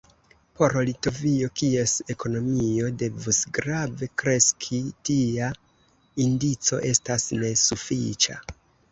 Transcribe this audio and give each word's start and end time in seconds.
Por 0.59 0.73
Litovio, 0.85 1.47
kies 1.59 1.91
ekonomio 2.13 2.87
devus 3.01 3.41
grave 3.57 4.09
kreski, 4.21 4.79
tia 5.09 5.51
indico 6.25 6.79
estas 6.93 7.27
nesufiĉa. 7.45 8.39